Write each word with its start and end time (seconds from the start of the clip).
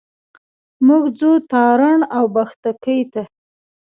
موږ 0.87 1.03
ځو 1.19 1.31
تارڼ 1.51 1.97
اوبښتکۍ 2.17 2.99
ته. 3.13 3.23